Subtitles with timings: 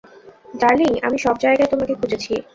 [0.53, 2.33] Darling, আমি সবজায়গায় তোমাকে খুঁজেছি।